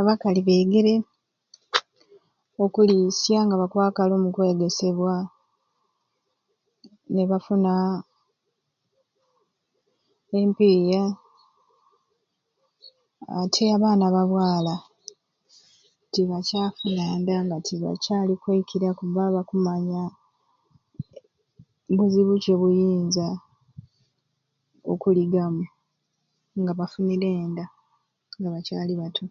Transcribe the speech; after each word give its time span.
Abakali 0.00 0.40
beegere 0.46 0.94
okuliisya 2.64 3.38
nga 3.44 3.56
bakwakala 3.60 4.12
omu 4.14 4.28
kwegesebwa 4.34 5.14
ni 7.12 7.22
bafuna 7.30 7.72
empiiya 10.38 11.02
ati 13.40 13.62
abaana 13.74 14.06
ba 14.14 14.22
bwala 14.30 14.74
tibacaafuna 16.12 17.04
nda 17.20 17.36
nga 17.44 17.56
tibacaali 17.66 18.34
kwekira 18.42 18.88
kubba 18.98 19.34
bakumanya 19.36 20.02
buzibu 21.96 22.32
ki 22.42 22.50
obuyinza 22.54 23.26
okuligamu 24.92 25.64
nga 26.60 26.72
bafunire 26.78 27.28
enda 27.42 27.64
nga 28.38 28.48
bacaali 28.54 28.94
bato. 29.00 29.22